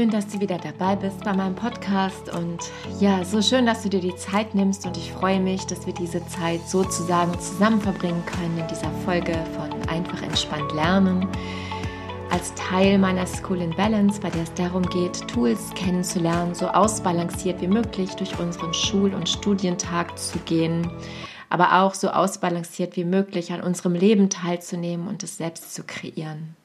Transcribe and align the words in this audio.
schön, 0.00 0.10
dass 0.10 0.28
du 0.28 0.40
wieder 0.40 0.56
dabei 0.56 0.96
bist 0.96 1.22
bei 1.24 1.34
meinem 1.34 1.54
Podcast 1.54 2.34
und 2.34 2.58
ja, 3.00 3.22
so 3.22 3.42
schön, 3.42 3.66
dass 3.66 3.82
du 3.82 3.90
dir 3.90 4.00
die 4.00 4.16
Zeit 4.16 4.54
nimmst 4.54 4.86
und 4.86 4.96
ich 4.96 5.12
freue 5.12 5.38
mich, 5.38 5.66
dass 5.66 5.84
wir 5.84 5.92
diese 5.92 6.26
Zeit 6.26 6.66
sozusagen 6.66 7.38
zusammen 7.38 7.82
verbringen 7.82 8.24
können 8.24 8.56
in 8.56 8.66
dieser 8.66 8.90
Folge 9.04 9.34
von 9.54 9.70
Einfach 9.90 10.22
entspannt 10.22 10.72
lernen. 10.72 11.28
Als 12.30 12.54
Teil 12.54 12.96
meiner 12.96 13.26
School 13.26 13.60
in 13.60 13.76
Balance, 13.76 14.18
bei 14.22 14.30
der 14.30 14.44
es 14.44 14.54
darum 14.54 14.88
geht, 14.88 15.28
Tools 15.28 15.68
kennenzulernen, 15.74 16.54
so 16.54 16.68
ausbalanciert 16.68 17.60
wie 17.60 17.68
möglich 17.68 18.14
durch 18.14 18.38
unseren 18.38 18.72
Schul- 18.72 19.12
und 19.12 19.28
Studientag 19.28 20.18
zu 20.18 20.38
gehen, 20.46 20.90
aber 21.50 21.82
auch 21.82 21.92
so 21.92 22.08
ausbalanciert 22.08 22.96
wie 22.96 23.04
möglich 23.04 23.52
an 23.52 23.60
unserem 23.60 23.94
Leben 23.94 24.30
teilzunehmen 24.30 25.08
und 25.08 25.22
es 25.24 25.36
selbst 25.36 25.74
zu 25.74 25.82
kreieren. 25.82 26.56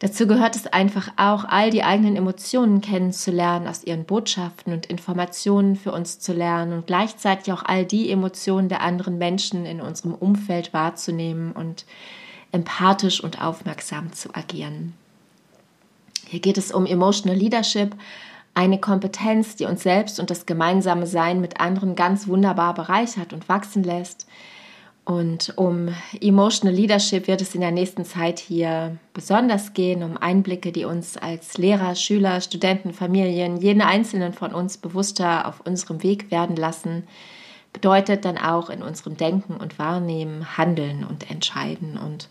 Dazu 0.00 0.28
gehört 0.28 0.54
es 0.54 0.68
einfach 0.68 1.10
auch, 1.16 1.44
all 1.44 1.70
die 1.70 1.82
eigenen 1.82 2.14
Emotionen 2.14 2.80
kennenzulernen, 2.80 3.66
aus 3.66 3.82
ihren 3.82 4.04
Botschaften 4.04 4.72
und 4.72 4.86
Informationen 4.86 5.74
für 5.74 5.90
uns 5.90 6.20
zu 6.20 6.32
lernen 6.32 6.72
und 6.72 6.86
gleichzeitig 6.86 7.52
auch 7.52 7.64
all 7.64 7.84
die 7.84 8.08
Emotionen 8.10 8.68
der 8.68 8.80
anderen 8.80 9.18
Menschen 9.18 9.66
in 9.66 9.80
unserem 9.80 10.14
Umfeld 10.14 10.72
wahrzunehmen 10.72 11.50
und 11.50 11.84
empathisch 12.52 13.22
und 13.22 13.42
aufmerksam 13.42 14.12
zu 14.12 14.34
agieren. 14.34 14.94
Hier 16.28 16.40
geht 16.40 16.58
es 16.58 16.70
um 16.70 16.86
Emotional 16.86 17.36
Leadership, 17.36 17.96
eine 18.54 18.78
Kompetenz, 18.78 19.56
die 19.56 19.64
uns 19.64 19.82
selbst 19.82 20.20
und 20.20 20.30
das 20.30 20.46
gemeinsame 20.46 21.06
Sein 21.06 21.40
mit 21.40 21.60
anderen 21.60 21.96
ganz 21.96 22.28
wunderbar 22.28 22.74
bereichert 22.74 23.32
und 23.32 23.48
wachsen 23.48 23.82
lässt 23.82 24.26
und 25.08 25.54
um 25.56 25.88
Emotional 26.20 26.76
Leadership 26.76 27.28
wird 27.28 27.40
es 27.40 27.54
in 27.54 27.62
der 27.62 27.70
nächsten 27.70 28.04
Zeit 28.04 28.38
hier 28.38 28.98
besonders 29.14 29.72
gehen, 29.72 30.02
um 30.02 30.18
Einblicke, 30.18 30.70
die 30.70 30.84
uns 30.84 31.16
als 31.16 31.56
Lehrer, 31.56 31.94
Schüler, 31.94 32.42
Studenten, 32.42 32.92
Familien, 32.92 33.56
jeden 33.56 33.80
einzelnen 33.80 34.34
von 34.34 34.52
uns 34.52 34.76
bewusster 34.76 35.48
auf 35.48 35.60
unserem 35.60 36.02
Weg 36.02 36.30
werden 36.30 36.56
lassen, 36.56 37.04
bedeutet 37.72 38.26
dann 38.26 38.36
auch 38.36 38.68
in 38.68 38.82
unserem 38.82 39.16
Denken 39.16 39.56
und 39.56 39.78
Wahrnehmen, 39.78 40.58
Handeln 40.58 41.04
und 41.04 41.30
Entscheiden. 41.30 41.96
Und 41.96 42.28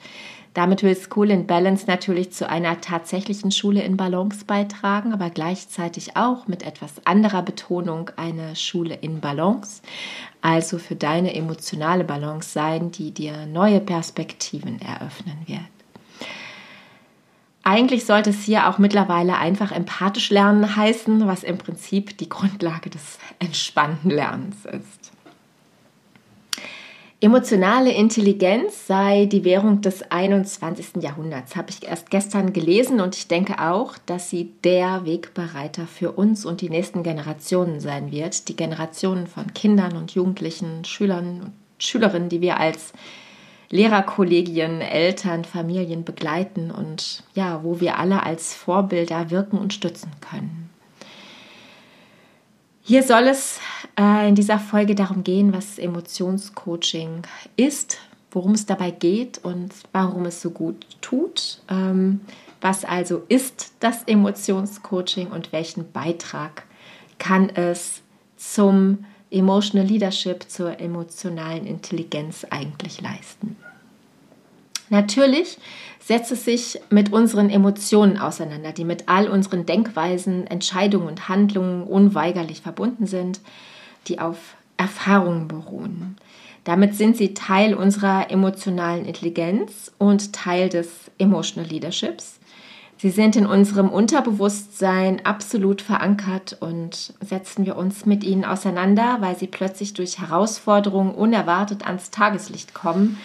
damit 0.57 0.81
will 0.81 0.95
School 0.95 1.29
in 1.29 1.45
Balance 1.45 1.85
natürlich 1.85 2.33
zu 2.33 2.49
einer 2.49 2.81
tatsächlichen 2.81 3.51
Schule 3.51 3.83
in 3.83 3.95
Balance 3.95 4.43
beitragen, 4.43 5.13
aber 5.13 5.29
gleichzeitig 5.29 6.17
auch 6.17 6.47
mit 6.47 6.63
etwas 6.63 6.93
anderer 7.05 7.43
Betonung 7.43 8.09
eine 8.15 8.55
Schule 8.55 8.95
in 8.95 9.19
Balance, 9.19 9.83
also 10.41 10.79
für 10.79 10.95
deine 10.95 11.35
emotionale 11.35 12.03
Balance 12.03 12.53
sein, 12.53 12.91
die 12.91 13.11
dir 13.11 13.45
neue 13.45 13.79
Perspektiven 13.79 14.81
eröffnen 14.81 15.37
wird. 15.45 15.59
Eigentlich 17.61 18.07
sollte 18.07 18.31
es 18.31 18.41
hier 18.41 18.67
auch 18.67 18.79
mittlerweile 18.79 19.37
einfach 19.37 19.71
empathisch 19.71 20.31
lernen 20.31 20.75
heißen, 20.75 21.27
was 21.27 21.43
im 21.43 21.59
Prinzip 21.59 22.17
die 22.17 22.29
Grundlage 22.29 22.89
des 22.89 23.19
entspannten 23.37 24.09
Lernens 24.09 24.65
ist. 24.65 25.06
Emotionale 27.19 27.91
Intelligenz 27.93 28.85
sei 28.85 29.25
die 29.25 29.43
Währung 29.43 29.81
des 29.81 30.03
21. 30.11 31.01
Jahrhunderts, 31.01 31.55
habe 31.55 31.71
ich 31.71 31.87
erst 31.87 32.11
gestern 32.11 32.53
gelesen 32.53 33.01
und 33.01 33.15
ich 33.15 33.27
denke 33.27 33.57
auch, 33.59 33.95
dass 34.05 34.29
sie 34.29 34.51
der 34.63 35.03
Wegbereiter 35.03 35.87
für 35.87 36.11
uns 36.11 36.45
und 36.45 36.61
die 36.61 36.69
nächsten 36.69 37.01
Generationen 37.01 37.79
sein 37.79 38.11
wird. 38.11 38.47
Die 38.49 38.55
Generationen 38.55 39.25
von 39.25 39.51
Kindern 39.55 39.97
und 39.97 40.11
Jugendlichen, 40.11 40.85
Schülern 40.85 41.41
und 41.41 41.53
Schülerinnen, 41.79 42.29
die 42.29 42.41
wir 42.41 42.59
als 42.59 42.93
Lehrerkollegien, 43.71 44.81
Eltern, 44.81 45.43
Familien 45.43 46.05
begleiten 46.05 46.69
und 46.69 47.23
ja, 47.33 47.63
wo 47.63 47.79
wir 47.79 47.97
alle 47.97 48.21
als 48.21 48.53
Vorbilder 48.53 49.31
wirken 49.31 49.57
und 49.57 49.73
stützen 49.73 50.11
können. 50.21 50.66
Hier 52.87 53.03
soll 53.03 53.27
es 53.27 53.59
äh, 53.99 54.29
in 54.29 54.35
dieser 54.35 54.59
Folge 54.59 54.95
darum 54.95 55.25
gehen, 55.25 55.51
was 55.51 55.77
Emotionscoaching 55.77 57.23
ist, 57.57 57.97
worum 58.31 58.53
es 58.53 58.65
dabei 58.65 58.91
geht 58.91 59.39
und 59.43 59.73
warum 59.91 60.23
es 60.23 60.41
so 60.41 60.51
gut 60.51 60.85
tut. 61.01 61.59
Ähm, 61.69 62.21
was 62.61 62.85
also 62.85 63.23
ist 63.27 63.73
das 63.81 64.03
Emotionscoaching 64.03 65.27
und 65.27 65.51
welchen 65.51 65.91
Beitrag 65.91 66.63
kann 67.19 67.49
es 67.49 68.03
zum 68.37 69.03
Emotional 69.31 69.85
Leadership, 69.85 70.45
zur 70.47 70.79
emotionalen 70.79 71.67
Intelligenz 71.67 72.45
eigentlich 72.49 73.01
leisten? 73.01 73.57
Natürlich 74.89 75.57
setzt 75.99 76.31
es 76.31 76.45
sich 76.45 76.79
mit 76.89 77.11
unseren 77.11 77.49
Emotionen 77.49 78.17
auseinander, 78.17 78.71
die 78.71 78.85
mit 78.85 79.09
all 79.09 79.27
unseren 79.27 79.65
Denkweisen, 79.65 80.47
Entscheidungen 80.47 81.07
und 81.07 81.27
Handlungen 81.27 81.83
unweigerlich 81.83 82.61
verbunden 82.61 83.05
sind, 83.07 83.41
die 84.07 84.19
auf 84.19 84.55
Erfahrungen 84.77 85.47
beruhen. 85.47 86.17
Damit 86.63 86.95
sind 86.95 87.17
sie 87.17 87.33
Teil 87.33 87.73
unserer 87.73 88.29
emotionalen 88.29 89.05
Intelligenz 89.05 89.91
und 89.97 90.33
Teil 90.33 90.69
des 90.69 90.89
Emotional 91.17 91.69
Leaderships. 91.69 92.39
Sie 92.97 93.09
sind 93.09 93.35
in 93.35 93.45
unserem 93.45 93.89
Unterbewusstsein 93.89 95.23
absolut 95.23 95.81
verankert 95.81 96.57
und 96.59 97.13
setzen 97.21 97.65
wir 97.65 97.77
uns 97.77 98.05
mit 98.05 98.23
ihnen 98.23 98.43
auseinander, 98.43 99.17
weil 99.19 99.37
sie 99.37 99.47
plötzlich 99.47 99.93
durch 99.93 100.19
Herausforderungen 100.19 101.13
unerwartet 101.13 101.85
ans 101.85 102.09
Tageslicht 102.09 102.73
kommen, 102.73 103.17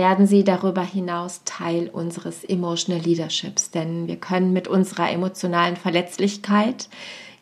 werden 0.00 0.26
sie 0.26 0.44
darüber 0.44 0.80
hinaus 0.80 1.42
Teil 1.44 1.90
unseres 1.90 2.42
Emotional 2.42 3.04
Leaderships, 3.04 3.70
denn 3.70 4.08
wir 4.08 4.16
können 4.16 4.54
mit 4.54 4.66
unserer 4.66 5.10
emotionalen 5.10 5.76
Verletzlichkeit 5.76 6.88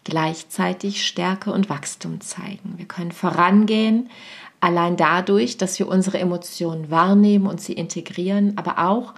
gleichzeitig 0.02 1.06
Stärke 1.06 1.52
und 1.52 1.70
Wachstum 1.70 2.20
zeigen. 2.20 2.74
Wir 2.74 2.86
können 2.86 3.12
vorangehen, 3.12 4.10
allein 4.58 4.96
dadurch, 4.96 5.56
dass 5.56 5.78
wir 5.78 5.86
unsere 5.86 6.18
Emotionen 6.18 6.90
wahrnehmen 6.90 7.46
und 7.46 7.60
sie 7.60 7.74
integrieren, 7.74 8.54
aber 8.56 8.88
auch 8.88 9.14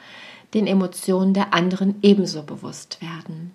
den 0.52 0.66
Emotionen 0.66 1.32
der 1.32 1.54
anderen 1.54 1.94
ebenso 2.02 2.42
bewusst 2.42 3.00
werden. 3.00 3.52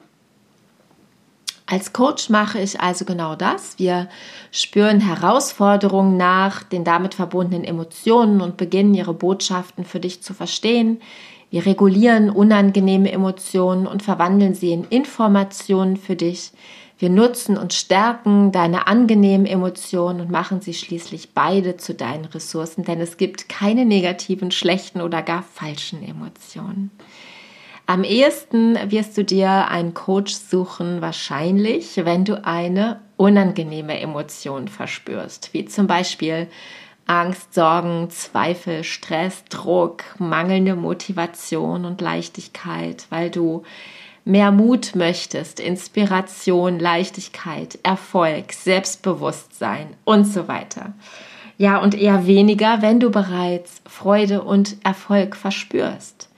Als 1.68 1.94
Coach 1.94 2.30
mache 2.30 2.60
ich 2.60 2.80
also 2.80 3.06
genau 3.06 3.36
das. 3.36 3.80
Wir 3.80 4.08
spüren 4.52 5.00
Herausforderungen 5.00 6.16
nach 6.16 6.62
den 6.62 6.84
damit 6.84 7.16
verbundenen 7.16 7.64
Emotionen 7.64 8.42
und 8.42 8.56
beginnen 8.56 8.94
ihre 8.94 9.16
Botschaften 9.16 9.84
für 9.84 10.00
dich 10.00 10.22
zu 10.22 10.36
verstehen. 10.36 11.02
Wir 11.50 11.66
regulieren 11.66 12.30
unangenehme 12.30 13.12
Emotionen 13.12 13.88
und 13.88 14.04
verwandeln 14.04 14.54
sie 14.54 14.74
in 14.74 14.84
Informationen 14.84 15.98
für 15.98 16.16
dich. 16.16 16.52
Wir 16.98 17.10
nutzen 17.10 17.58
und 17.58 17.74
stärken 17.74 18.52
deine 18.52 18.88
angenehmen 18.88 19.46
Emotionen 19.46 20.22
und 20.22 20.32
machen 20.32 20.62
sie 20.62 20.74
schließlich 20.74 21.34
beide 21.34 21.78
zu 21.78 21.94
deinen 21.94 22.26
Ressourcen, 22.26 22.86
denn 22.86 23.02
es 23.02 23.18
gibt 23.18 23.50
keine 23.50 23.86
negativen, 23.86 24.52
schlechten 24.52 25.02
oder 25.02 25.22
gar 25.22 25.44
falschen 25.44 26.08
Emotionen. 26.08 26.92
Am 27.88 28.04
ehesten 28.04 28.78
wirst 28.90 29.16
du 29.16 29.24
dir 29.24 29.68
einen 29.68 29.94
Coach 29.94 30.34
suchen, 30.34 31.02
wahrscheinlich, 31.02 31.98
wenn 32.04 32.26
du 32.26 32.44
eine 32.44 33.00
unangenehme 33.16 34.00
Emotion 34.00 34.68
verspürst, 34.68 35.54
wie 35.54 35.66
zum 35.66 35.86
Beispiel 35.86 36.48
Angst, 37.06 37.54
Sorgen, 37.54 38.10
Zweifel, 38.10 38.84
Stress, 38.84 39.44
Druck, 39.50 40.04
mangelnde 40.18 40.76
Motivation 40.76 41.86
und 41.86 42.02
Leichtigkeit, 42.02 43.06
weil 43.12 43.30
du 43.30 43.62
mehr 44.26 44.52
Mut 44.52 44.96
möchtest, 44.96 45.60
Inspiration, 45.60 46.80
Leichtigkeit, 46.80 47.78
Erfolg, 47.84 48.54
Selbstbewusstsein 48.54 49.90
und 50.04 50.26
so 50.26 50.48
weiter. 50.48 50.94
Ja, 51.60 51.78
und 51.78 51.94
eher 51.94 52.26
weniger, 52.26 52.82
wenn 52.82 53.00
du 53.00 53.12
bereits 53.12 53.82
Freude 53.86 54.42
und 54.42 54.78
Erfolg 54.84 55.36
verspürst. 55.36 56.30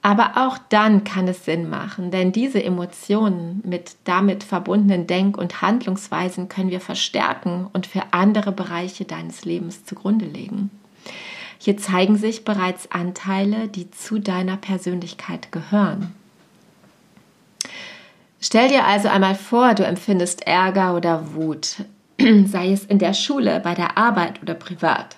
Aber 0.00 0.32
auch 0.36 0.58
dann 0.68 1.02
kann 1.02 1.26
es 1.26 1.44
Sinn 1.44 1.68
machen, 1.68 2.10
denn 2.10 2.30
diese 2.30 2.62
Emotionen 2.62 3.60
mit 3.64 3.96
damit 4.04 4.44
verbundenen 4.44 5.06
Denk- 5.06 5.36
und 5.36 5.60
Handlungsweisen 5.60 6.48
können 6.48 6.70
wir 6.70 6.80
verstärken 6.80 7.66
und 7.72 7.86
für 7.86 8.02
andere 8.12 8.52
Bereiche 8.52 9.04
deines 9.04 9.44
Lebens 9.44 9.84
zugrunde 9.84 10.24
legen. 10.24 10.70
Hier 11.58 11.76
zeigen 11.76 12.16
sich 12.16 12.44
bereits 12.44 12.90
Anteile, 12.92 13.66
die 13.66 13.90
zu 13.90 14.20
deiner 14.20 14.56
Persönlichkeit 14.56 15.50
gehören. 15.50 16.14
Stell 18.40 18.68
dir 18.68 18.84
also 18.84 19.08
einmal 19.08 19.34
vor, 19.34 19.74
du 19.74 19.84
empfindest 19.84 20.46
Ärger 20.46 20.94
oder 20.94 21.34
Wut, 21.34 21.84
sei 22.46 22.72
es 22.72 22.84
in 22.84 23.00
der 23.00 23.14
Schule, 23.14 23.58
bei 23.58 23.74
der 23.74 23.98
Arbeit 23.98 24.40
oder 24.42 24.54
privat. 24.54 25.16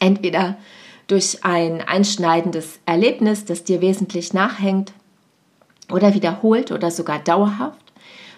Entweder 0.00 0.56
durch 1.12 1.44
ein 1.44 1.82
einschneidendes 1.82 2.80
Erlebnis, 2.86 3.44
das 3.44 3.64
dir 3.64 3.82
wesentlich 3.82 4.32
nachhängt 4.32 4.94
oder 5.92 6.14
wiederholt 6.14 6.72
oder 6.72 6.90
sogar 6.90 7.18
dauerhaft, 7.18 7.92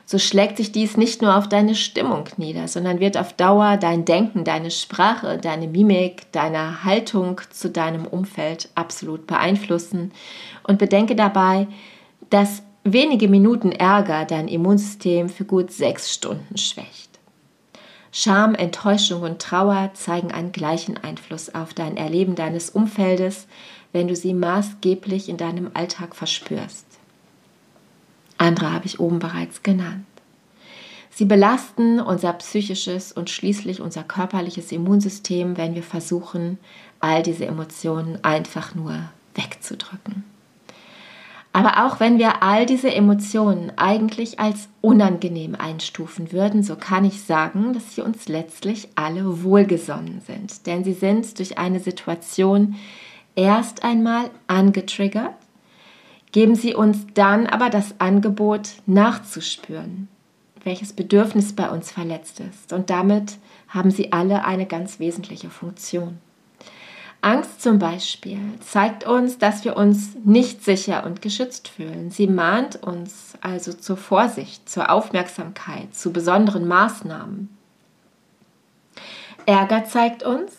so 0.05 0.19
schlägt 0.19 0.57
sich 0.57 0.73
dies 0.73 0.97
nicht 0.97 1.23
nur 1.23 1.37
auf 1.37 1.49
deine 1.49 1.77
Stimmung 1.77 2.25
nieder, 2.37 2.67
sondern 2.67 2.99
wird 2.99 3.17
auf 3.17 3.33
Dauer 3.33 3.77
dein 3.77 4.05
Denken, 4.05 4.43
deine 4.43 4.73
Sprache, 4.73 5.39
deine 5.39 5.69
Mimik, 5.69 6.33
deine 6.33 6.83
Haltung 6.83 7.41
zu 7.51 7.71
deinem 7.71 8.07
Umfeld 8.07 8.69
absolut 8.75 9.29
beeinflussen. 9.29 10.11
Und 10.65 10.81
bedenke 10.81 11.15
dabei, 11.15 11.69
dass 12.29 12.65
wenige 12.83 13.29
Minuten 13.29 13.71
Ärger 13.71 14.25
dein 14.25 14.49
Immunsystem 14.49 15.29
für 15.29 15.45
gut 15.45 15.71
sechs 15.71 16.13
Stunden 16.13 16.59
schwächt. 16.59 17.14
Scham, 18.17 18.55
Enttäuschung 18.55 19.23
und 19.23 19.43
Trauer 19.43 19.91
zeigen 19.95 20.31
einen 20.31 20.53
gleichen 20.53 20.97
Einfluss 20.97 21.53
auf 21.53 21.75
dein 21.75 21.97
Erleben 21.97 22.37
deines 22.37 22.71
Umfeldes, 22.71 23.49
wenn 23.91 24.07
du 24.07 24.15
sie 24.15 24.35
maßgeblich 24.35 25.29
in 25.29 25.37
deinem 25.37 25.73
Alltag 25.75 26.15
verspürst. 26.15 26.87
Andere 28.39 28.73
habe 28.73 28.87
ich 28.87 29.01
oben 29.01 29.19
bereits 29.19 29.65
genannt. 29.65 30.07
Sie 31.11 31.25
belasten 31.25 31.99
unser 31.99 32.33
psychisches 32.35 33.11
und 33.11 33.31
schließlich 33.31 33.81
unser 33.81 34.05
körperliches 34.05 34.71
Immunsystem, 34.71 35.57
wenn 35.57 35.75
wir 35.75 35.83
versuchen, 35.83 36.59
all 37.01 37.25
diese 37.25 37.47
Emotionen 37.47 38.23
einfach 38.23 38.77
nur 38.77 39.11
wegzudrücken. 39.35 40.23
Aber 41.55 41.87
auch 41.87 42.01
wenn 42.01 42.19
wir 42.19 42.43
all 42.43 42.67
diese 42.67 42.93
Emotionen 42.93 43.71
eigentlich 43.77 44.41
als 44.41 44.69
unangenehm 44.81 45.55
einstufen 45.55 46.33
würden, 46.33 46.65
so 46.65 46.75
kann 46.75 47.05
ich 47.05 47.23
sagen, 47.23 47.73
dass 47.73 47.95
sie 47.95 48.03
uns 48.03 48.27
letztlich 48.27 48.89
alle 48.97 49.45
wohlgesonnen 49.45 50.21
sind. 50.21 50.67
Denn 50.67 50.83
sie 50.83 50.95
sind 50.95 51.39
durch 51.39 51.57
eine 51.57 51.79
Situation 51.79 52.75
erst 53.37 53.85
einmal 53.85 54.31
angetriggert, 54.49 55.37
geben 56.33 56.57
sie 56.57 56.75
uns 56.75 57.07
dann 57.15 57.47
aber 57.47 57.71
das 57.71 58.01
Angebot 58.01 58.71
nachzuspüren, 58.87 60.09
welches 60.65 60.93
Bedürfnis 60.93 61.53
bei 61.53 61.71
uns 61.71 61.93
verletzt 61.93 62.41
ist. 62.41 62.73
Und 62.73 62.91
damit 62.91 63.39
haben 63.69 63.93
sie 63.93 64.13
alle 64.13 64.45
eine 64.45 64.67
ganz 64.67 64.99
wesentliche 64.99 65.51
Funktion. 65.51 66.19
Angst 67.25 67.63
zum 67.63 67.79
Beispiel 67.79 68.39
zeigt 68.61 69.07
uns, 69.07 69.39
dass 69.39 69.65
wir 69.65 69.79
uns 69.79 70.11
nicht 70.25 70.63
sicher 70.63 71.07
und 71.07 71.23
geschützt 71.23 71.69
fühlen. 71.69 72.11
Sie 72.11 72.27
mahnt 72.27 72.83
uns 72.83 73.33
also 73.41 73.73
zur 73.73 73.97
Vorsicht, 73.97 74.69
zur 74.69 74.91
Aufmerksamkeit, 74.91 75.95
zu 75.95 76.13
besonderen 76.13 76.69
Maßnahmen. 76.69 77.49
Ärger 79.47 79.87
zeigt 79.87 80.23
uns, 80.23 80.53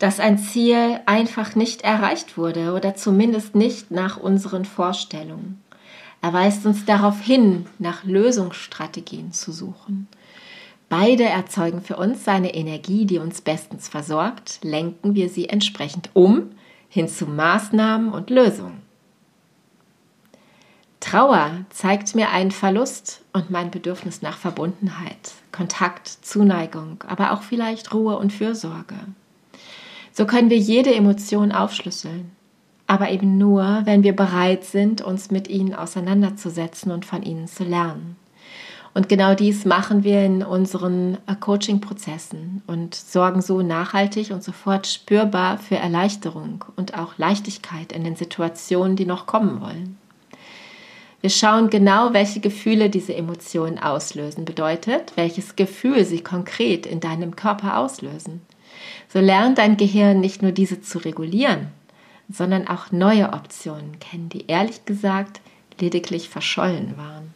dass 0.00 0.18
ein 0.18 0.38
Ziel 0.38 0.98
einfach 1.06 1.54
nicht 1.54 1.82
erreicht 1.82 2.36
wurde 2.36 2.72
oder 2.72 2.96
zumindest 2.96 3.54
nicht 3.54 3.92
nach 3.92 4.16
unseren 4.16 4.64
Vorstellungen. 4.64 5.62
Er 6.22 6.32
weist 6.32 6.66
uns 6.66 6.84
darauf 6.84 7.20
hin, 7.20 7.66
nach 7.78 8.02
Lösungsstrategien 8.02 9.30
zu 9.32 9.52
suchen. 9.52 10.08
Beide 10.90 11.22
erzeugen 11.22 11.82
für 11.82 11.96
uns 11.96 12.26
eine 12.26 12.52
Energie, 12.52 13.06
die 13.06 13.18
uns 13.18 13.42
bestens 13.42 13.88
versorgt, 13.88 14.58
lenken 14.62 15.14
wir 15.14 15.28
sie 15.28 15.48
entsprechend 15.48 16.10
um 16.14 16.50
hin 16.88 17.06
zu 17.06 17.26
Maßnahmen 17.26 18.12
und 18.12 18.28
Lösungen. 18.28 18.82
Trauer 20.98 21.64
zeigt 21.70 22.16
mir 22.16 22.30
einen 22.30 22.50
Verlust 22.50 23.22
und 23.32 23.50
mein 23.50 23.70
Bedürfnis 23.70 24.20
nach 24.20 24.36
Verbundenheit, 24.36 25.32
Kontakt, 25.52 26.08
Zuneigung, 26.08 27.04
aber 27.06 27.32
auch 27.32 27.42
vielleicht 27.42 27.94
Ruhe 27.94 28.18
und 28.18 28.32
Fürsorge. 28.32 28.96
So 30.10 30.26
können 30.26 30.50
wir 30.50 30.58
jede 30.58 30.92
Emotion 30.92 31.52
aufschlüsseln, 31.52 32.32
aber 32.88 33.10
eben 33.10 33.38
nur, 33.38 33.82
wenn 33.84 34.02
wir 34.02 34.16
bereit 34.16 34.64
sind, 34.64 35.02
uns 35.02 35.30
mit 35.30 35.46
ihnen 35.46 35.72
auseinanderzusetzen 35.72 36.90
und 36.90 37.06
von 37.06 37.22
ihnen 37.22 37.46
zu 37.46 37.62
lernen. 37.62 38.16
Und 38.92 39.08
genau 39.08 39.34
dies 39.34 39.64
machen 39.64 40.02
wir 40.02 40.24
in 40.24 40.42
unseren 40.42 41.18
äh, 41.26 41.36
Coaching-Prozessen 41.38 42.62
und 42.66 42.94
sorgen 42.94 43.40
so 43.40 43.62
nachhaltig 43.62 44.32
und 44.32 44.42
sofort 44.42 44.86
spürbar 44.86 45.58
für 45.58 45.76
Erleichterung 45.76 46.64
und 46.76 46.98
auch 46.98 47.16
Leichtigkeit 47.16 47.92
in 47.92 48.02
den 48.02 48.16
Situationen, 48.16 48.96
die 48.96 49.06
noch 49.06 49.26
kommen 49.26 49.60
wollen. 49.60 49.96
Wir 51.20 51.30
schauen 51.30 51.70
genau, 51.70 52.14
welche 52.14 52.40
Gefühle 52.40 52.88
diese 52.88 53.14
Emotionen 53.14 53.78
auslösen, 53.78 54.44
bedeutet, 54.44 55.12
welches 55.16 55.54
Gefühl 55.54 56.04
sie 56.04 56.22
konkret 56.22 56.86
in 56.86 56.98
deinem 56.98 57.36
Körper 57.36 57.78
auslösen. 57.78 58.40
So 59.12 59.20
lernt 59.20 59.58
dein 59.58 59.76
Gehirn 59.76 60.20
nicht 60.20 60.40
nur 60.40 60.52
diese 60.52 60.80
zu 60.80 60.98
regulieren, 60.98 61.68
sondern 62.30 62.68
auch 62.68 62.90
neue 62.90 63.32
Optionen 63.34 63.98
kennen, 64.00 64.30
die 64.30 64.46
ehrlich 64.46 64.86
gesagt 64.86 65.40
lediglich 65.78 66.28
verschollen 66.28 66.96
waren. 66.96 67.34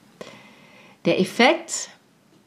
Der 1.05 1.21
Effekt, 1.21 1.91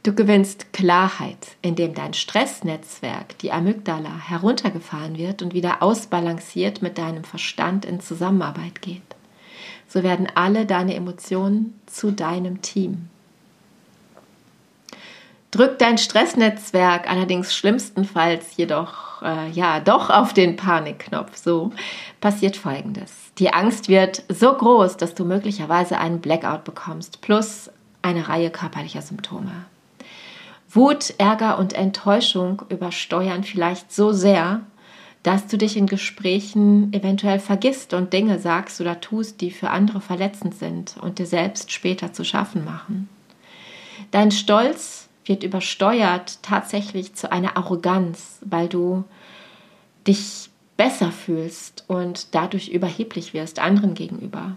du 0.01 0.15
gewinnst 0.15 0.73
Klarheit, 0.73 1.57
indem 1.61 1.93
dein 1.93 2.15
Stressnetzwerk, 2.15 3.37
die 3.37 3.51
Amygdala, 3.51 4.17
heruntergefahren 4.29 5.17
wird 5.17 5.43
und 5.43 5.53
wieder 5.53 5.83
ausbalanciert 5.83 6.81
mit 6.81 6.97
deinem 6.97 7.23
Verstand 7.23 7.85
in 7.85 7.99
Zusammenarbeit 7.99 8.81
geht. 8.81 9.03
So 9.87 10.01
werden 10.01 10.27
alle 10.33 10.65
deine 10.65 10.95
Emotionen 10.95 11.79
zu 11.85 12.11
deinem 12.11 12.61
Team. 12.63 13.09
Drückt 15.51 15.81
dein 15.81 15.97
Stressnetzwerk 15.97 17.09
allerdings 17.09 17.55
schlimmstenfalls 17.55 18.57
jedoch 18.57 19.21
äh, 19.21 19.49
ja 19.51 19.79
doch 19.79 20.09
auf 20.09 20.33
den 20.33 20.55
Panikknopf, 20.55 21.37
so 21.37 21.71
passiert 22.19 22.57
folgendes. 22.57 23.13
Die 23.37 23.53
Angst 23.53 23.87
wird 23.87 24.23
so 24.29 24.51
groß, 24.51 24.97
dass 24.97 25.15
du 25.15 25.25
möglicherweise 25.25 25.99
einen 25.99 26.19
Blackout 26.19 26.63
bekommst, 26.63 27.21
plus 27.21 27.69
eine 28.07 28.29
Reihe 28.29 28.49
körperlicher 28.49 29.01
Symptome. 29.01 29.51
Wut, 30.69 31.13
Ärger 31.17 31.59
und 31.59 31.73
Enttäuschung 31.73 32.63
übersteuern 32.69 33.43
vielleicht 33.43 33.91
so 33.91 34.11
sehr, 34.13 34.61
dass 35.23 35.47
du 35.47 35.57
dich 35.57 35.75
in 35.75 35.87
Gesprächen 35.87 36.93
eventuell 36.93 37.39
vergisst 37.39 37.93
und 37.93 38.13
Dinge 38.13 38.39
sagst 38.39 38.79
oder 38.79 39.01
tust, 39.01 39.41
die 39.41 39.51
für 39.51 39.69
andere 39.71 39.99
verletzend 39.99 40.55
sind 40.55 40.95
und 41.01 41.19
dir 41.19 41.25
selbst 41.25 41.71
später 41.71 42.13
zu 42.13 42.23
schaffen 42.23 42.63
machen. 42.63 43.09
Dein 44.11 44.31
Stolz 44.31 45.09
wird 45.25 45.43
übersteuert 45.43 46.39
tatsächlich 46.43 47.13
zu 47.13 47.29
einer 47.31 47.57
Arroganz, 47.57 48.39
weil 48.45 48.69
du 48.69 49.03
dich 50.07 50.49
besser 50.77 51.11
fühlst 51.11 51.83
und 51.87 52.33
dadurch 52.35 52.69
überheblich 52.69 53.33
wirst 53.33 53.59
anderen 53.59 53.95
gegenüber. 53.95 54.55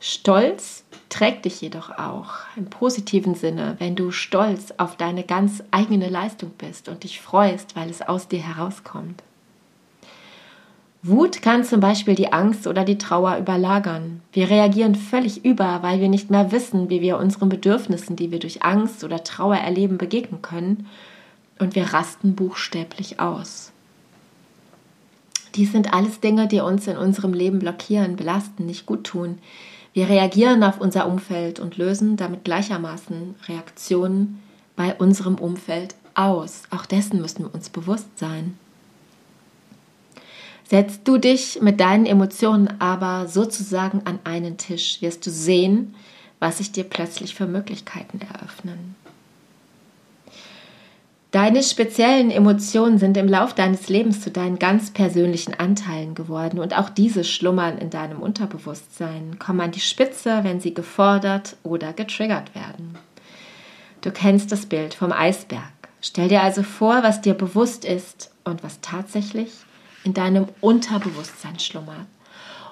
Stolz 0.00 0.84
trägt 1.08 1.44
dich 1.44 1.60
jedoch 1.60 1.90
auch 1.90 2.34
im 2.56 2.66
positiven 2.66 3.34
Sinne, 3.34 3.76
wenn 3.78 3.96
du 3.96 4.10
stolz 4.10 4.74
auf 4.76 4.96
deine 4.96 5.22
ganz 5.22 5.62
eigene 5.70 6.08
Leistung 6.08 6.50
bist 6.58 6.88
und 6.88 7.04
dich 7.04 7.20
freust, 7.20 7.76
weil 7.76 7.88
es 7.88 8.02
aus 8.02 8.28
dir 8.28 8.40
herauskommt. 8.40 9.22
Wut 11.02 11.40
kann 11.40 11.62
zum 11.62 11.78
Beispiel 11.78 12.16
die 12.16 12.32
Angst 12.32 12.66
oder 12.66 12.84
die 12.84 12.98
Trauer 12.98 13.36
überlagern. 13.38 14.22
Wir 14.32 14.50
reagieren 14.50 14.96
völlig 14.96 15.44
über, 15.44 15.82
weil 15.82 16.00
wir 16.00 16.08
nicht 16.08 16.30
mehr 16.30 16.50
wissen, 16.50 16.90
wie 16.90 17.00
wir 17.00 17.18
unseren 17.18 17.48
Bedürfnissen, 17.48 18.16
die 18.16 18.32
wir 18.32 18.40
durch 18.40 18.64
Angst 18.64 19.04
oder 19.04 19.22
Trauer 19.22 19.56
erleben, 19.56 19.98
begegnen 19.98 20.42
können. 20.42 20.88
Und 21.60 21.76
wir 21.76 21.92
rasten 21.92 22.34
buchstäblich 22.34 23.20
aus. 23.20 23.72
Dies 25.54 25.72
sind 25.72 25.94
alles 25.94 26.20
Dinge, 26.20 26.48
die 26.48 26.60
uns 26.60 26.86
in 26.86 26.96
unserem 26.96 27.32
Leben 27.32 27.60
blockieren, 27.60 28.16
belasten, 28.16 28.66
nicht 28.66 28.84
gut 28.84 29.04
tun, 29.04 29.38
wir 29.96 30.10
reagieren 30.10 30.62
auf 30.62 30.78
unser 30.78 31.08
Umfeld 31.08 31.58
und 31.58 31.78
lösen 31.78 32.18
damit 32.18 32.44
gleichermaßen 32.44 33.34
Reaktionen 33.48 34.42
bei 34.76 34.94
unserem 34.94 35.36
Umfeld 35.36 35.94
aus. 36.14 36.64
Auch 36.70 36.84
dessen 36.84 37.18
müssen 37.22 37.44
wir 37.44 37.54
uns 37.54 37.70
bewusst 37.70 38.18
sein. 38.18 38.58
Setzt 40.68 41.08
du 41.08 41.16
dich 41.16 41.62
mit 41.62 41.80
deinen 41.80 42.04
Emotionen 42.04 42.78
aber 42.78 43.26
sozusagen 43.26 44.02
an 44.04 44.18
einen 44.24 44.58
Tisch, 44.58 45.00
wirst 45.00 45.24
du 45.24 45.30
sehen, 45.30 45.94
was 46.40 46.58
sich 46.58 46.72
dir 46.72 46.84
plötzlich 46.84 47.34
für 47.34 47.46
Möglichkeiten 47.46 48.20
eröffnen. 48.20 48.96
Deine 51.36 51.62
speziellen 51.62 52.30
Emotionen 52.30 52.96
sind 52.96 53.14
im 53.18 53.28
Lauf 53.28 53.52
deines 53.52 53.90
Lebens 53.90 54.22
zu 54.22 54.30
deinen 54.30 54.58
ganz 54.58 54.90
persönlichen 54.90 55.52
Anteilen 55.52 56.14
geworden 56.14 56.58
und 56.58 56.74
auch 56.74 56.88
diese 56.88 57.24
schlummern 57.24 57.76
in 57.76 57.90
deinem 57.90 58.22
Unterbewusstsein, 58.22 59.38
kommen 59.38 59.60
an 59.60 59.70
die 59.70 59.80
Spitze, 59.80 60.44
wenn 60.44 60.60
sie 60.60 60.72
gefordert 60.72 61.56
oder 61.62 61.92
getriggert 61.92 62.54
werden. 62.54 62.96
Du 64.00 64.12
kennst 64.12 64.50
das 64.50 64.64
Bild 64.64 64.94
vom 64.94 65.12
Eisberg. 65.12 65.60
Stell 66.00 66.28
dir 66.28 66.42
also 66.42 66.62
vor, 66.62 67.02
was 67.02 67.20
dir 67.20 67.34
bewusst 67.34 67.84
ist 67.84 68.30
und 68.44 68.64
was 68.64 68.80
tatsächlich 68.80 69.52
in 70.04 70.14
deinem 70.14 70.46
Unterbewusstsein 70.62 71.58
schlummert. 71.58 72.06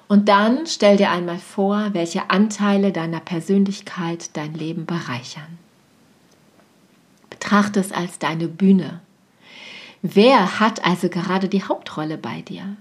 Und 0.07 0.27
dann 0.27 0.65
stell 0.65 0.97
dir 0.97 1.11
einmal 1.11 1.37
vor, 1.37 1.89
welche 1.91 2.31
Anteile 2.31 2.91
deiner 2.91 3.19
Persönlichkeit 3.19 4.35
dein 4.35 4.55
Leben 4.55 4.87
bereichern. 4.87 5.59
Betrachte 7.45 7.79
es 7.79 7.91
als 7.91 8.17
deine 8.17 8.47
Bühne. 8.47 9.01
Wer 10.01 10.59
hat 10.59 10.83
also 10.83 11.09
gerade 11.09 11.47
die 11.47 11.61
Hauptrolle 11.61 12.17
bei 12.17 12.41
dir? 12.41 12.75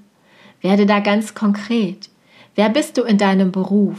Werde 0.63 0.87
da 0.87 1.01
ganz 1.01 1.35
konkret. 1.35 2.09
Wer 2.55 2.71
bist 2.71 2.97
du 2.97 3.03
in 3.03 3.19
deinem 3.19 3.53
Beruf? 3.53 3.99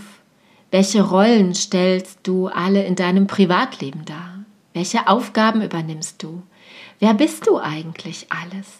Welche 0.71 1.03
Rollen 1.03 1.53
stellst 1.53 2.21
du 2.23 2.47
alle 2.47 2.83
in 2.83 2.95
deinem 2.95 3.27
Privatleben 3.27 4.05
dar? 4.05 4.39
Welche 4.73 5.07
Aufgaben 5.07 5.61
übernimmst 5.61 6.23
du? 6.23 6.41
Wer 6.97 7.13
bist 7.13 7.45
du 7.45 7.59
eigentlich 7.59 8.25
alles? 8.31 8.79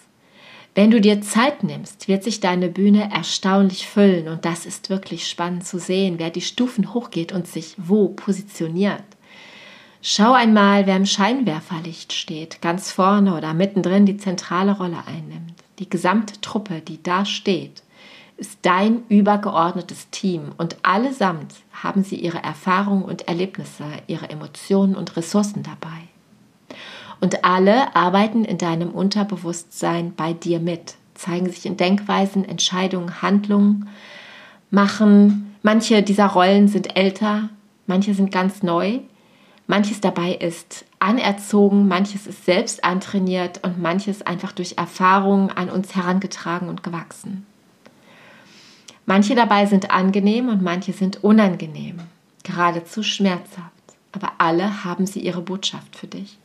Wenn 0.73 0.89
du 0.89 0.99
dir 0.99 1.21
Zeit 1.21 1.61
nimmst, 1.61 2.07
wird 2.07 2.23
sich 2.23 2.39
deine 2.39 2.69
Bühne 2.69 3.11
erstaunlich 3.13 3.87
füllen 3.87 4.27
und 4.27 4.43
das 4.43 4.65
ist 4.65 4.89
wirklich 4.89 5.27
spannend 5.27 5.67
zu 5.67 5.77
sehen, 5.77 6.15
wer 6.17 6.31
die 6.31 6.41
Stufen 6.41 6.95
hochgeht 6.95 7.31
und 7.31 7.45
sich 7.45 7.75
wo 7.77 8.07
positioniert. 8.07 9.03
Schau 10.07 10.33
einmal, 10.33 10.85
wer 10.85 10.97
im 10.97 11.07
Scheinwerferlicht 11.07 12.13
steht, 12.13 12.61
ganz 12.61 12.91
vorne 12.91 13.35
oder 13.35 13.55
mittendrin 13.55 14.05
die 14.05 14.17
zentrale 14.17 14.73
Rolle 14.73 14.99
einnimmt. 15.07 15.55
Die 15.79 15.89
gesamte 15.89 16.39
Truppe, 16.41 16.81
die 16.81 17.01
da 17.01 17.25
steht, 17.25 17.81
ist 18.37 18.59
dein 18.61 19.01
übergeordnetes 19.09 20.11
Team 20.11 20.51
und 20.59 20.77
allesamt 20.83 21.55
haben 21.73 22.03
sie 22.03 22.17
ihre 22.17 22.37
Erfahrungen 22.43 23.01
und 23.01 23.27
Erlebnisse, 23.27 23.85
ihre 24.05 24.29
Emotionen 24.29 24.93
und 24.95 25.17
Ressourcen 25.17 25.63
dabei. 25.63 26.77
Und 27.19 27.43
alle 27.43 27.95
arbeiten 27.95 28.45
in 28.45 28.59
deinem 28.59 28.91
Unterbewusstsein 28.91 30.13
bei 30.15 30.33
dir 30.33 30.59
mit, 30.59 30.97
zeigen 31.15 31.49
sich 31.49 31.65
in 31.65 31.77
Denkweisen, 31.77 32.45
Entscheidungen, 32.45 33.23
Handlungen, 33.23 33.89
machen, 34.69 35.55
manche 35.63 36.03
dieser 36.03 36.27
Rollen 36.27 36.67
sind 36.67 36.95
älter, 36.95 37.49
manche 37.87 38.13
sind 38.13 38.31
ganz 38.31 38.61
neu, 38.61 38.99
manches 39.67 40.01
dabei 40.01 40.33
ist 40.33 40.85
anerzogen, 40.99 41.87
manches 41.87 42.27
ist 42.27 42.45
selbst 42.45 42.83
antrainiert 42.83 43.63
und 43.63 43.81
manches 43.81 44.21
einfach 44.21 44.51
durch 44.51 44.77
Erfahrungen 44.77 45.49
an 45.51 45.69
uns 45.69 45.95
herangetragen 45.95 46.69
und 46.69 46.83
gewachsen. 46.83 47.45
Manche 49.05 49.35
dabei 49.35 49.65
sind 49.67 49.91
angenehm 49.91 50.49
und 50.49 50.63
manche 50.63 50.93
sind 50.93 51.23
unangenehm, 51.23 51.99
geradezu 52.43 53.03
schmerzhaft, 53.03 53.71
aber 54.11 54.33
alle 54.39 54.83
haben 54.83 55.05
sie 55.05 55.19
ihre 55.19 55.41
Botschaft 55.41 55.95
für 55.95 56.07
dich. 56.07 56.37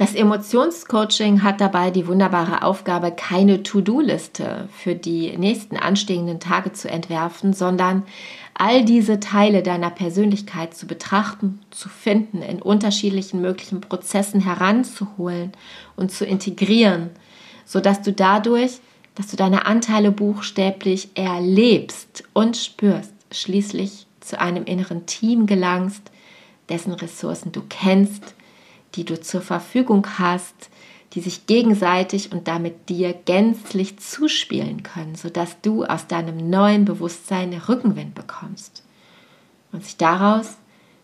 Das 0.00 0.14
Emotionscoaching 0.14 1.42
hat 1.42 1.60
dabei 1.60 1.90
die 1.90 2.06
wunderbare 2.06 2.62
Aufgabe, 2.62 3.12
keine 3.12 3.62
To-Do-Liste 3.62 4.66
für 4.72 4.94
die 4.94 5.36
nächsten 5.36 5.76
anstehenden 5.76 6.40
Tage 6.40 6.72
zu 6.72 6.88
entwerfen, 6.88 7.52
sondern 7.52 8.04
all 8.54 8.82
diese 8.82 9.20
Teile 9.20 9.62
deiner 9.62 9.90
Persönlichkeit 9.90 10.74
zu 10.74 10.86
betrachten, 10.86 11.60
zu 11.70 11.90
finden, 11.90 12.40
in 12.40 12.62
unterschiedlichen 12.62 13.42
möglichen 13.42 13.82
Prozessen 13.82 14.40
heranzuholen 14.40 15.52
und 15.96 16.10
zu 16.10 16.24
integrieren, 16.24 17.10
sodass 17.66 18.00
du 18.00 18.10
dadurch 18.10 18.80
dass 19.16 19.26
du 19.26 19.36
deine 19.36 19.66
Anteile 19.66 20.12
buchstäblich 20.12 21.10
erlebst 21.14 22.24
und 22.32 22.56
spürst, 22.56 23.12
schließlich 23.30 24.06
zu 24.20 24.40
einem 24.40 24.64
inneren 24.64 25.04
Team 25.04 25.44
gelangst, 25.44 26.10
dessen 26.70 26.94
Ressourcen 26.94 27.52
du 27.52 27.60
kennst, 27.68 28.34
die 28.94 29.04
du 29.04 29.20
zur 29.20 29.40
Verfügung 29.40 30.06
hast, 30.18 30.70
die 31.12 31.20
sich 31.20 31.46
gegenseitig 31.46 32.32
und 32.32 32.46
damit 32.46 32.88
dir 32.88 33.12
gänzlich 33.12 33.98
zuspielen 33.98 34.82
können, 34.82 35.16
sodass 35.16 35.60
du 35.60 35.84
aus 35.84 36.06
deinem 36.06 36.50
neuen 36.50 36.84
Bewusstsein 36.84 37.52
Rückenwind 37.52 38.14
bekommst 38.14 38.84
und 39.72 39.84
sich 39.84 39.96
daraus 39.96 40.56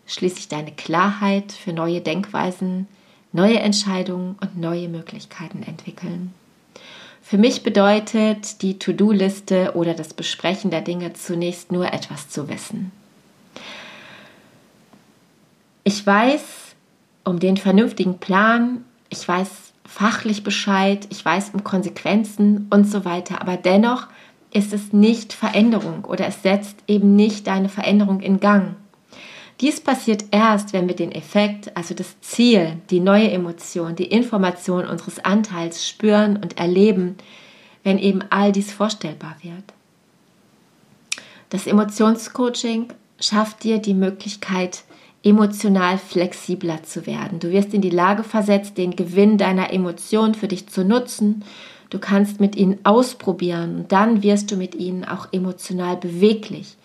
schließlich 0.06 0.48
deine 0.48 0.72
Klarheit 0.72 1.50
für 1.50 1.72
neue 1.72 2.00
Denkweisen, 2.00 2.86
neue 3.32 3.58
Entscheidungen 3.58 4.36
und 4.40 4.56
neue 4.56 4.88
Möglichkeiten 4.88 5.64
entwickeln. 5.64 6.32
Für 7.20 7.38
mich 7.38 7.64
bedeutet 7.64 8.62
die 8.62 8.78
To-Do-Liste 8.78 9.72
oder 9.74 9.94
das 9.94 10.14
Besprechen 10.14 10.70
der 10.70 10.82
Dinge 10.82 11.12
zunächst 11.14 11.72
nur 11.72 11.92
etwas 11.92 12.28
zu 12.28 12.48
wissen. 12.48 12.92
Ich 15.82 16.06
weiß 16.06 16.65
um 17.26 17.40
den 17.40 17.56
vernünftigen 17.56 18.18
Plan, 18.18 18.84
ich 19.10 19.26
weiß 19.26 19.50
fachlich 19.84 20.44
Bescheid, 20.44 21.06
ich 21.10 21.24
weiß 21.24 21.50
um 21.52 21.64
Konsequenzen 21.64 22.68
und 22.70 22.90
so 22.90 23.04
weiter, 23.04 23.42
aber 23.42 23.56
dennoch 23.56 24.06
ist 24.52 24.72
es 24.72 24.92
nicht 24.92 25.32
Veränderung 25.32 26.04
oder 26.04 26.26
es 26.26 26.42
setzt 26.42 26.78
eben 26.86 27.16
nicht 27.16 27.46
deine 27.46 27.68
Veränderung 27.68 28.20
in 28.20 28.40
Gang. 28.40 28.76
Dies 29.60 29.80
passiert 29.80 30.26
erst, 30.30 30.72
wenn 30.72 30.86
wir 30.86 30.94
den 30.94 31.12
Effekt, 31.12 31.76
also 31.76 31.94
das 31.94 32.20
Ziel, 32.20 32.76
die 32.90 33.00
neue 33.00 33.30
Emotion, 33.30 33.96
die 33.96 34.04
Information 34.04 34.86
unseres 34.86 35.24
Anteils 35.24 35.88
spüren 35.88 36.36
und 36.36 36.58
erleben, 36.58 37.16
wenn 37.82 37.98
eben 37.98 38.22
all 38.30 38.52
dies 38.52 38.72
vorstellbar 38.72 39.36
wird. 39.42 39.64
Das 41.48 41.66
Emotionscoaching 41.66 42.88
schafft 43.18 43.64
dir 43.64 43.78
die 43.78 43.94
Möglichkeit, 43.94 44.84
emotional 45.26 45.98
flexibler 45.98 46.84
zu 46.84 47.04
werden. 47.04 47.40
Du 47.40 47.50
wirst 47.50 47.74
in 47.74 47.80
die 47.80 47.90
Lage 47.90 48.22
versetzt, 48.22 48.78
den 48.78 48.94
Gewinn 48.94 49.38
deiner 49.38 49.72
Emotionen 49.72 50.34
für 50.34 50.46
dich 50.46 50.68
zu 50.68 50.84
nutzen. 50.84 51.42
Du 51.90 51.98
kannst 51.98 52.38
mit 52.38 52.54
ihnen 52.54 52.78
ausprobieren 52.84 53.74
und 53.76 53.92
dann 53.92 54.22
wirst 54.22 54.52
du 54.52 54.56
mit 54.56 54.76
ihnen 54.76 55.04
auch 55.04 55.32
emotional 55.32 55.96
beweglich. 55.96 56.76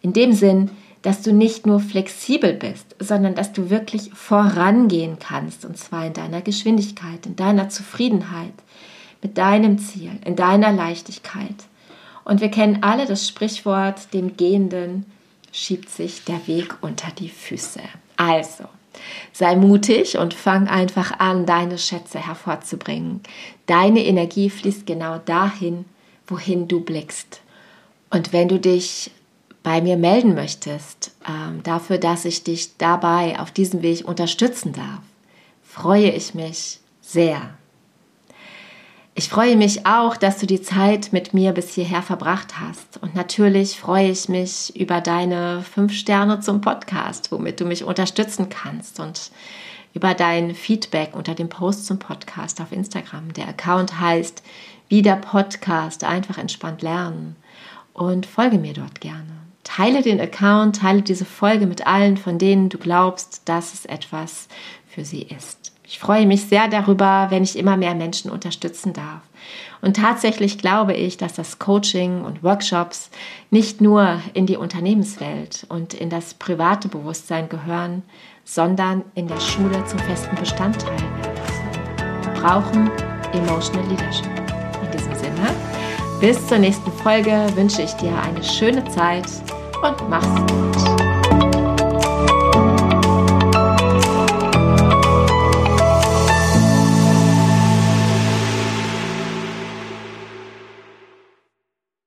In 0.00 0.14
dem 0.14 0.32
Sinn, 0.32 0.70
dass 1.02 1.20
du 1.20 1.34
nicht 1.34 1.66
nur 1.66 1.80
flexibel 1.80 2.54
bist, 2.54 2.96
sondern 2.98 3.34
dass 3.34 3.52
du 3.52 3.68
wirklich 3.68 4.10
vorangehen 4.14 5.18
kannst, 5.18 5.66
und 5.66 5.76
zwar 5.76 6.06
in 6.06 6.14
deiner 6.14 6.40
Geschwindigkeit, 6.40 7.26
in 7.26 7.36
deiner 7.36 7.68
Zufriedenheit, 7.68 8.54
mit 9.20 9.36
deinem 9.36 9.78
Ziel, 9.78 10.12
in 10.24 10.34
deiner 10.34 10.72
Leichtigkeit. 10.72 11.56
Und 12.24 12.40
wir 12.40 12.50
kennen 12.50 12.78
alle 12.82 13.04
das 13.04 13.28
Sprichwort, 13.28 14.14
dem 14.14 14.36
Gehenden 14.36 15.04
schiebt 15.52 15.90
sich 15.90 16.24
der 16.24 16.46
Weg 16.46 16.74
unter 16.80 17.10
die 17.12 17.28
Füße. 17.28 17.80
Also, 18.16 18.64
sei 19.32 19.54
mutig 19.56 20.18
und 20.18 20.34
fang 20.34 20.66
einfach 20.66 21.18
an, 21.20 21.46
deine 21.46 21.78
Schätze 21.78 22.18
hervorzubringen. 22.26 23.20
Deine 23.66 24.04
Energie 24.04 24.50
fließt 24.50 24.86
genau 24.86 25.18
dahin, 25.18 25.84
wohin 26.26 26.66
du 26.68 26.80
blickst. 26.80 27.40
Und 28.10 28.32
wenn 28.32 28.48
du 28.48 28.58
dich 28.58 29.10
bei 29.62 29.80
mir 29.80 29.96
melden 29.96 30.34
möchtest, 30.34 31.12
ähm, 31.28 31.62
dafür, 31.62 31.98
dass 31.98 32.24
ich 32.24 32.42
dich 32.42 32.76
dabei 32.78 33.38
auf 33.38 33.52
diesem 33.52 33.82
Weg 33.82 34.06
unterstützen 34.06 34.72
darf, 34.72 35.00
freue 35.62 36.10
ich 36.10 36.34
mich 36.34 36.80
sehr. 37.00 37.54
Ich 39.14 39.28
freue 39.28 39.56
mich 39.56 39.84
auch, 39.84 40.16
dass 40.16 40.38
du 40.38 40.46
die 40.46 40.62
Zeit 40.62 41.12
mit 41.12 41.34
mir 41.34 41.52
bis 41.52 41.74
hierher 41.74 42.00
verbracht 42.00 42.58
hast. 42.58 42.96
Und 43.02 43.14
natürlich 43.14 43.78
freue 43.78 44.10
ich 44.10 44.30
mich 44.30 44.74
über 44.74 45.02
deine 45.02 45.62
fünf 45.62 45.92
Sterne 45.92 46.40
zum 46.40 46.62
Podcast, 46.62 47.30
womit 47.30 47.60
du 47.60 47.66
mich 47.66 47.84
unterstützen 47.84 48.48
kannst 48.48 49.00
und 49.00 49.30
über 49.92 50.14
dein 50.14 50.54
Feedback 50.54 51.14
unter 51.14 51.34
dem 51.34 51.50
Post 51.50 51.84
zum 51.84 51.98
Podcast 51.98 52.62
auf 52.62 52.72
Instagram. 52.72 53.34
Der 53.34 53.48
Account 53.48 54.00
heißt 54.00 54.42
wieder 54.88 55.16
Podcast, 55.16 56.04
einfach 56.04 56.38
entspannt 56.38 56.80
lernen 56.80 57.36
und 57.92 58.24
folge 58.24 58.56
mir 58.56 58.72
dort 58.72 59.02
gerne. 59.02 59.42
Teile 59.62 60.00
den 60.00 60.22
Account, 60.22 60.76
teile 60.76 61.02
diese 61.02 61.26
Folge 61.26 61.66
mit 61.66 61.86
allen, 61.86 62.16
von 62.16 62.38
denen 62.38 62.70
du 62.70 62.78
glaubst, 62.78 63.42
dass 63.44 63.74
es 63.74 63.84
etwas 63.84 64.48
für 64.88 65.04
sie 65.04 65.22
ist. 65.22 65.72
Ich 65.92 65.98
freue 65.98 66.26
mich 66.26 66.46
sehr 66.46 66.68
darüber, 66.68 67.26
wenn 67.28 67.42
ich 67.42 67.58
immer 67.58 67.76
mehr 67.76 67.94
Menschen 67.94 68.30
unterstützen 68.30 68.94
darf. 68.94 69.20
Und 69.82 69.94
tatsächlich 69.98 70.56
glaube 70.56 70.94
ich, 70.94 71.18
dass 71.18 71.34
das 71.34 71.58
Coaching 71.58 72.24
und 72.24 72.42
Workshops 72.42 73.10
nicht 73.50 73.82
nur 73.82 74.22
in 74.32 74.46
die 74.46 74.56
Unternehmenswelt 74.56 75.66
und 75.68 75.92
in 75.92 76.08
das 76.08 76.32
private 76.32 76.88
Bewusstsein 76.88 77.50
gehören, 77.50 78.02
sondern 78.42 79.04
in 79.14 79.28
der 79.28 79.38
Schule 79.38 79.84
zum 79.84 79.98
festen 79.98 80.34
Bestandteil 80.36 80.98
werden. 80.98 82.22
Wir 82.22 82.40
brauchen 82.40 82.90
Emotional 83.34 83.86
Leadership. 83.90 84.30
In 84.82 84.90
diesem 84.96 85.14
Sinne, 85.14 85.50
bis 86.22 86.46
zur 86.46 86.56
nächsten 86.56 86.90
Folge 86.90 87.46
wünsche 87.54 87.82
ich 87.82 87.92
dir 87.96 88.18
eine 88.22 88.42
schöne 88.42 88.82
Zeit 88.88 89.26
und 89.82 90.08
mach's 90.08 90.40
gut. 90.50 91.01